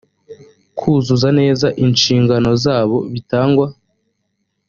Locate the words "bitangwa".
3.13-3.67